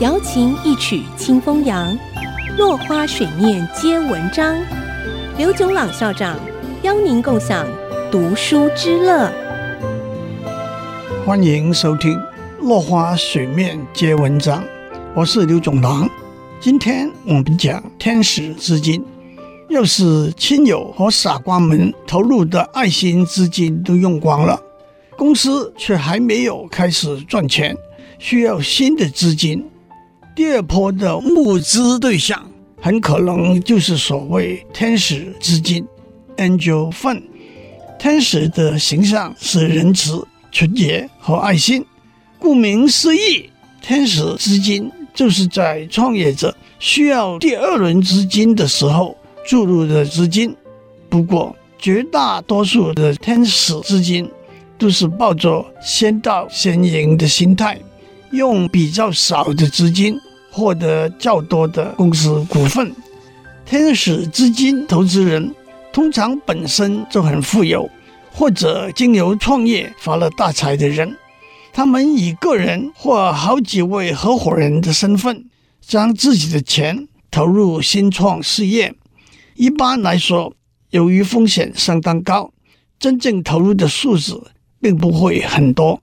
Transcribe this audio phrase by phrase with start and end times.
[0.00, 1.94] 瑶琴一曲清风扬，
[2.56, 4.56] 落花水面皆文章。
[5.36, 6.40] 刘炯朗校长
[6.82, 7.66] 邀您共享
[8.10, 9.30] 读书之乐。
[11.26, 12.16] 欢迎收听
[12.60, 14.62] 《落花水面皆文章》，
[15.14, 16.08] 我是刘炯朗。
[16.58, 19.04] 今天我们讲天使资金。
[19.68, 24.58] 要是亲友和傻瓜们投入的爱心资金都用光了，
[25.18, 27.76] 公司却还没有开始赚钱，
[28.18, 29.62] 需要新的资金。
[30.40, 35.86] 第二波的募资对象很可能就是所谓天使资金
[36.38, 37.24] （Angel Fund）。
[37.98, 41.84] 天使的形象是仁慈、纯洁和爱心。
[42.38, 43.50] 顾名思义，
[43.82, 49.14] 天使资金就是在创业者需要第二轮资金的时候。
[49.46, 50.56] 注入的资金，
[51.10, 54.26] 不过绝大多数的天使资金
[54.78, 57.78] 都是抱着先到先赢的心态，
[58.32, 60.18] 用比较少的资金
[60.50, 62.94] 获得较多的公司股份。
[63.64, 65.54] 天使资金投资人
[65.92, 67.88] 通常本身就很富有，
[68.32, 71.16] 或者经由创业发了大财的人，
[71.72, 75.44] 他们以个人或好几位合伙人的身份，
[75.80, 78.94] 将自己的钱投入新创事业。
[79.54, 80.54] 一般来说，
[80.90, 82.52] 由于风险相当高，
[82.98, 86.00] 真正投入的数字并不会很多。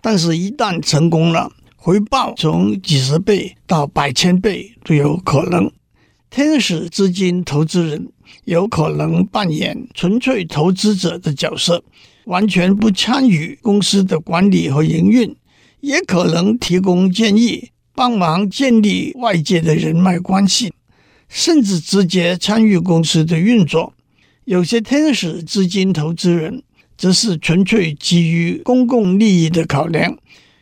[0.00, 1.50] 但是，一旦成功了，
[1.88, 5.72] 回报从几十倍到百千倍都有可能。
[6.28, 8.08] 天使资金投资人
[8.44, 11.82] 有可能扮演纯粹投资者的角色，
[12.26, 15.34] 完全不参与公司的管理和营运，
[15.80, 20.70] 也可能提供建议，帮忙建立外界的人脉关系。
[21.30, 23.94] 甚至直接参与公司的运作，
[24.44, 26.62] 有些天使资金投资人
[26.98, 30.18] 则是纯粹基于公共利益的考量，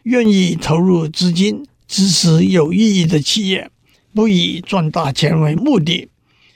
[0.06, 3.68] 愿意投入资金支持有意义的企业，
[4.14, 6.08] 不以赚大钱为目的。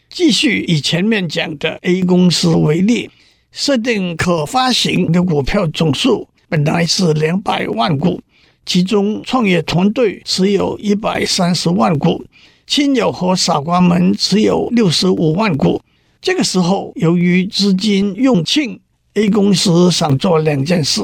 [0.09, 3.11] 继续以前面讲的 A 公司为例，
[3.50, 8.21] 设定可发行的股票总数本来是两百万股，
[8.65, 12.25] 其中创业团队持有一百三十万股。
[12.69, 15.82] 亲友和傻瓜们持有六十五万股。
[16.22, 18.78] 这个时候，由于资金用尽
[19.15, 21.03] ，A 公司想做两件事：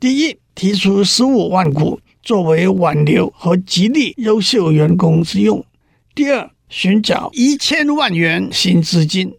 [0.00, 5.60] 第一，提出十五万股作为挽留和激励优秀员工之用；
[6.14, 9.34] 第二，寻找一千万元新资金。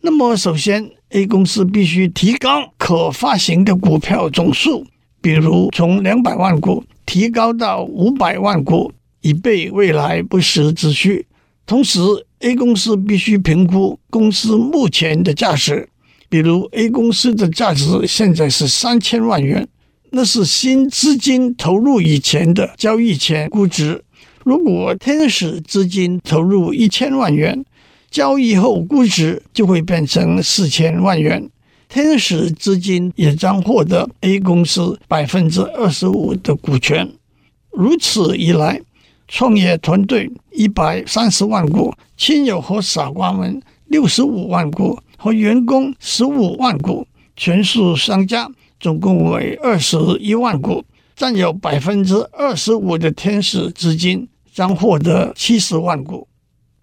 [0.00, 4.86] 那么，首先，A 公司必须提高可发行的股票总数，
[5.20, 8.92] 比如从两百万股提高到五百万股。
[9.26, 11.26] 以备未来不时之需。
[11.64, 11.98] 同时
[12.40, 15.88] ，A 公司必须评估公司目前的价值。
[16.28, 19.66] 比如，A 公司的价值现在是三千万元，
[20.16, 24.04] 那是新资金投入以前的交易前估值。
[24.44, 27.64] 如果天使资金投入一千万元，
[28.12, 31.50] 交易后估值就会变成四千万元。
[31.88, 37.10] 天使资金也将获得 A 公司百分之二十五的股权。
[37.72, 38.80] 如此一来，
[39.26, 47.04] 创业团队一百三十万股，亲友和傻瓜们六十五万股，和员工十五万股，
[47.36, 48.48] 全数相加，
[48.84, 50.84] 总共为二十一万股。
[51.16, 56.28] 占有百分之二十五的天使资金将获得七十万股。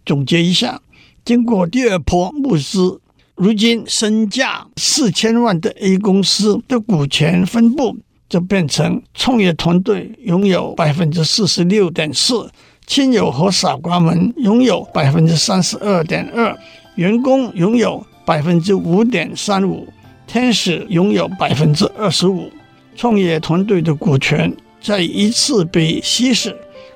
[0.03, 0.81] 总结一下，
[1.23, 2.99] 经过第二波募资，
[3.35, 7.95] 如今身价四千万的 A 公司的股权分布。
[8.27, 12.49] 就变成创业团队拥有百分之四十六点四，
[12.87, 16.57] 亲友和傻瓜们拥有百分之三十二点二，
[16.95, 19.85] 员工拥有百分之五点三五，
[20.31, 22.49] 天使拥有百分之二十五。
[22.95, 24.49] 创业团队的股权
[24.81, 26.55] 再一次被稀释，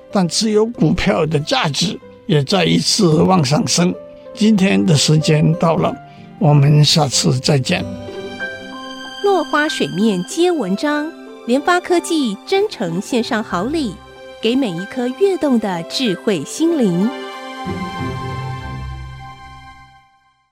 [0.09, 3.93] 但持有股票的价值也再一次往上升。
[4.33, 5.93] 今天的时间到了，
[6.39, 7.83] 我们下次再见。
[9.25, 11.11] 落花水面皆文章。
[11.45, 13.93] 联发科技真诚献上好礼，
[14.41, 17.07] 给每一颗跃动的智慧心灵。